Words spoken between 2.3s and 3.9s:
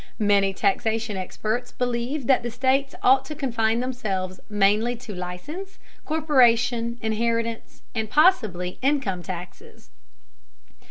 the states ought to confine